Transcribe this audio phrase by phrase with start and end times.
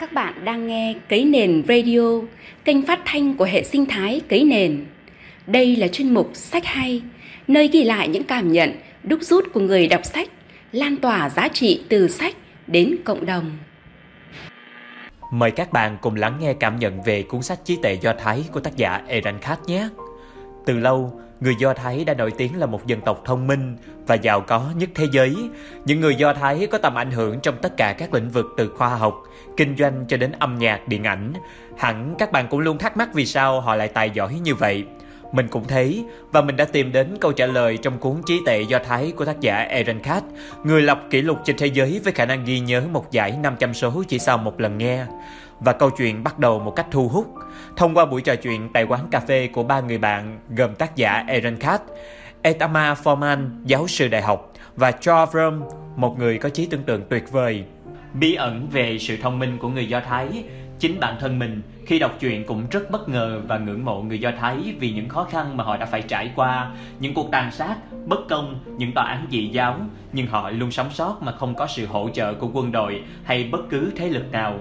[0.00, 2.00] Các bạn đang nghe Cấy Nền Radio,
[2.64, 4.84] kênh phát thanh của hệ sinh thái Cấy Nền.
[5.46, 7.02] Đây là chuyên mục Sách Hay,
[7.48, 8.72] nơi ghi lại những cảm nhận,
[9.02, 10.28] đúc rút của người đọc sách,
[10.72, 12.34] lan tỏa giá trị từ sách
[12.66, 13.50] đến cộng đồng.
[15.32, 18.44] Mời các bạn cùng lắng nghe cảm nhận về cuốn sách trí tuệ Do Thái
[18.52, 19.88] của tác giả Eran Khat nhé.
[20.66, 23.76] Từ lâu, người Do Thái đã nổi tiếng là một dân tộc thông minh
[24.06, 25.36] và giàu có nhất thế giới.
[25.84, 28.68] Những người Do Thái có tầm ảnh hưởng trong tất cả các lĩnh vực từ
[28.76, 29.22] khoa học,
[29.56, 31.32] kinh doanh cho đến âm nhạc, điện ảnh.
[31.78, 34.84] Hẳn các bạn cũng luôn thắc mắc vì sao họ lại tài giỏi như vậy.
[35.32, 38.62] Mình cũng thấy và mình đã tìm đến câu trả lời trong cuốn trí tệ
[38.62, 40.22] Do Thái của tác giả Aaron Katz,
[40.64, 43.74] người lập kỷ lục trên thế giới với khả năng ghi nhớ một giải 500
[43.74, 45.06] số chỉ sau một lần nghe.
[45.60, 47.34] Và câu chuyện bắt đầu một cách thu hút.
[47.76, 50.96] Thông qua buổi trò chuyện tại quán cà phê của ba người bạn gồm tác
[50.96, 51.78] giả Aaron Katz,
[52.42, 55.62] Etama Forman, giáo sư đại học, và Joe Fromm,
[55.96, 57.64] một người có trí tưởng tượng tuyệt vời.
[58.14, 60.44] Bí ẩn về sự thông minh của người Do Thái
[60.78, 64.18] Chính bản thân mình khi đọc truyện cũng rất bất ngờ và ngưỡng mộ người
[64.18, 67.52] Do Thái vì những khó khăn mà họ đã phải trải qua, những cuộc tàn
[67.52, 69.76] sát, bất công, những tòa án dị giáo,
[70.12, 73.48] nhưng họ luôn sống sót mà không có sự hỗ trợ của quân đội hay
[73.52, 74.58] bất cứ thế lực nào.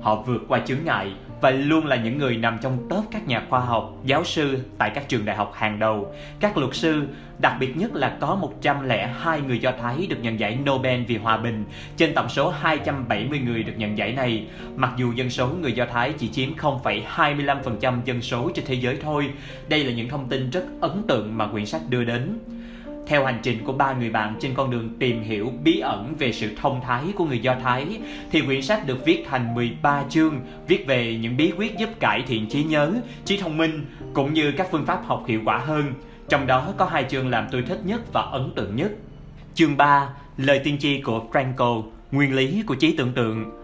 [0.00, 3.42] Họ vượt qua chướng ngại và luôn là những người nằm trong top các nhà
[3.50, 7.06] khoa học, giáo sư tại các trường đại học hàng đầu, các luật sư,
[7.38, 11.36] đặc biệt nhất là có 102 người Do Thái được nhận giải Nobel vì hòa
[11.36, 11.64] bình
[11.96, 14.46] trên tổng số 270 người được nhận giải này.
[14.76, 18.98] Mặc dù dân số người Do Thái chỉ chiếm 0,25% dân số trên thế giới
[19.02, 19.30] thôi,
[19.68, 22.38] đây là những thông tin rất ấn tượng mà quyển sách đưa đến.
[23.10, 26.32] Theo hành trình của ba người bạn trên con đường tìm hiểu bí ẩn về
[26.32, 27.98] sự thông thái của người Do Thái,
[28.30, 32.22] thì quyển sách được viết thành 13 chương viết về những bí quyết giúp cải
[32.26, 32.92] thiện trí nhớ,
[33.24, 35.92] trí thông minh cũng như các phương pháp học hiệu quả hơn.
[36.28, 38.92] Trong đó có hai chương làm tôi thích nhất và ấn tượng nhất.
[39.54, 43.59] Chương 3, lời tiên tri của frankl nguyên lý của trí tưởng tượng.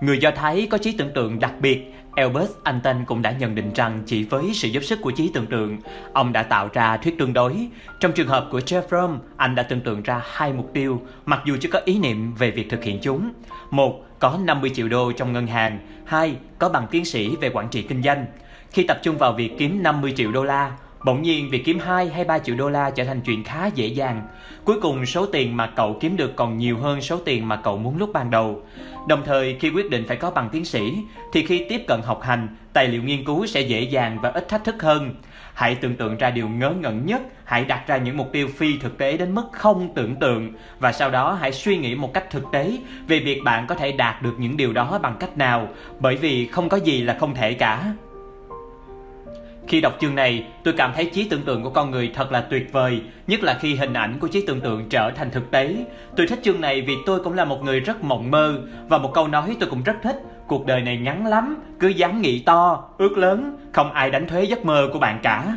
[0.00, 3.72] Người Do Thái có trí tưởng tượng đặc biệt Albert Einstein cũng đã nhận định
[3.74, 5.78] rằng chỉ với sự giúp sức của trí tưởng tượng,
[6.12, 7.68] ông đã tạo ra thuyết tương đối.
[8.00, 11.56] Trong trường hợp của Jeff anh đã tưởng tượng ra hai mục tiêu, mặc dù
[11.60, 13.32] chưa có ý niệm về việc thực hiện chúng.
[13.70, 15.78] Một, có 50 triệu đô trong ngân hàng.
[16.04, 18.26] Hai, có bằng tiến sĩ về quản trị kinh doanh.
[18.70, 20.72] Khi tập trung vào việc kiếm 50 triệu đô la,
[21.06, 23.86] Bỗng nhiên việc kiếm 2 hay 3 triệu đô la trở thành chuyện khá dễ
[23.86, 24.22] dàng.
[24.64, 27.78] Cuối cùng số tiền mà cậu kiếm được còn nhiều hơn số tiền mà cậu
[27.78, 28.62] muốn lúc ban đầu.
[29.08, 30.98] Đồng thời khi quyết định phải có bằng tiến sĩ
[31.32, 34.48] thì khi tiếp cận học hành, tài liệu nghiên cứu sẽ dễ dàng và ít
[34.48, 35.14] thách thức hơn.
[35.54, 38.78] Hãy tưởng tượng ra điều ngớ ngẩn nhất, hãy đặt ra những mục tiêu phi
[38.78, 42.30] thực tế đến mức không tưởng tượng và sau đó hãy suy nghĩ một cách
[42.30, 42.78] thực tế
[43.08, 45.68] về việc bạn có thể đạt được những điều đó bằng cách nào,
[46.00, 47.92] bởi vì không có gì là không thể cả.
[49.68, 52.40] Khi đọc chương này, tôi cảm thấy trí tưởng tượng của con người thật là
[52.40, 55.76] tuyệt vời, nhất là khi hình ảnh của trí tưởng tượng trở thành thực tế.
[56.16, 59.10] Tôi thích chương này vì tôi cũng là một người rất mộng mơ và một
[59.14, 62.84] câu nói tôi cũng rất thích, cuộc đời này ngắn lắm, cứ dám nghĩ to,
[62.98, 65.56] ước lớn, không ai đánh thuế giấc mơ của bạn cả.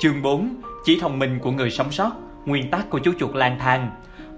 [0.00, 0.48] Chương 4,
[0.84, 2.12] trí thông minh của người sống sót,
[2.44, 3.90] nguyên tắc của chú chuột lang thang.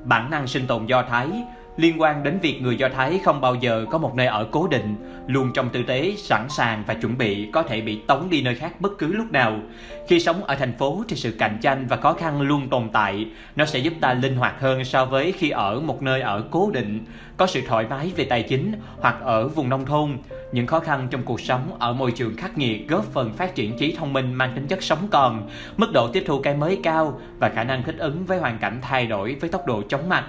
[0.05, 1.29] Bản năng sinh tồn Do Thái
[1.77, 4.67] liên quan đến việc người Do Thái không bao giờ có một nơi ở cố
[4.67, 8.43] định, luôn trong tư thế sẵn sàng và chuẩn bị có thể bị tống đi
[8.43, 9.61] nơi khác bất cứ lúc nào.
[10.09, 13.27] Khi sống ở thành phố thì sự cạnh tranh và khó khăn luôn tồn tại,
[13.57, 16.71] nó sẽ giúp ta linh hoạt hơn so với khi ở một nơi ở cố
[16.71, 17.05] định,
[17.37, 20.17] có sự thoải mái về tài chính hoặc ở vùng nông thôn.
[20.53, 23.79] Những khó khăn trong cuộc sống ở môi trường khắc nghiệt góp phần phát triển
[23.79, 27.21] trí thông minh mang tính chất sống còn, mức độ tiếp thu cái mới cao
[27.39, 30.25] và khả năng thích ứng với hoàn cảnh thay đổi với tốc độ chóng mặt.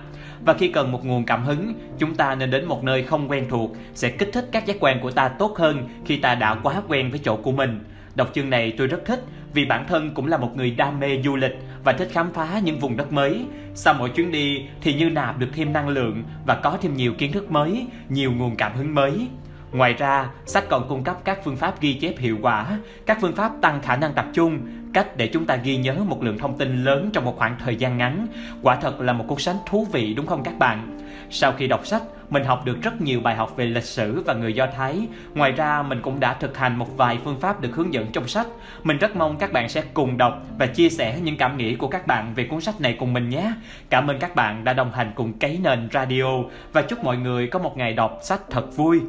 [0.46, 3.46] Và khi cần một nguồn cảm hứng, chúng ta nên đến một nơi không quen
[3.50, 6.82] thuộc sẽ kích thích các giác quan của ta tốt hơn khi ta đã quá
[6.88, 7.84] quen với chỗ của mình.
[8.16, 9.24] Đọc chương này tôi rất thích
[9.54, 12.60] vì bản thân cũng là một người đam mê du lịch và thích khám phá
[12.64, 13.46] những vùng đất mới.
[13.74, 17.14] Sau mỗi chuyến đi thì như nạp được thêm năng lượng và có thêm nhiều
[17.18, 19.28] kiến thức mới, nhiều nguồn cảm hứng mới.
[19.72, 23.36] Ngoài ra, sách còn cung cấp các phương pháp ghi chép hiệu quả, các phương
[23.36, 24.60] pháp tăng khả năng tập trung,
[24.94, 27.76] cách để chúng ta ghi nhớ một lượng thông tin lớn trong một khoảng thời
[27.76, 28.28] gian ngắn.
[28.62, 31.00] Quả thật là một cuốn sách thú vị đúng không các bạn?
[31.30, 34.34] Sau khi đọc sách, mình học được rất nhiều bài học về lịch sử và
[34.34, 35.08] người Do Thái.
[35.34, 38.28] Ngoài ra, mình cũng đã thực hành một vài phương pháp được hướng dẫn trong
[38.28, 38.48] sách.
[38.84, 41.88] Mình rất mong các bạn sẽ cùng đọc và chia sẻ những cảm nghĩ của
[41.88, 43.52] các bạn về cuốn sách này cùng mình nhé.
[43.90, 46.26] Cảm ơn các bạn đã đồng hành cùng Cấy Nền Radio
[46.74, 49.02] và chúc mọi người có một ngày đọc sách thật vui.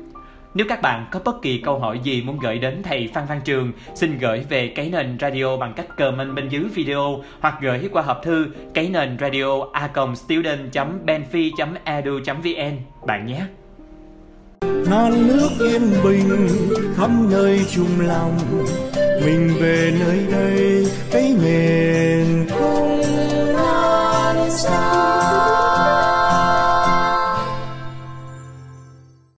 [0.54, 3.40] Nếu các bạn có bất kỳ câu hỏi gì muốn gửi đến thầy Phan Văn
[3.44, 7.88] Trường, xin gửi về cái nền radio bằng cách comment bên dưới video hoặc gửi
[7.92, 9.88] qua hộp thư cái nền radio a
[10.26, 11.50] student.benfi
[11.84, 13.40] edu vn bạn nhé.
[14.90, 16.48] non nước yên bình
[16.96, 18.38] khắp nơi chung lòng
[19.24, 20.77] mình về nơi đây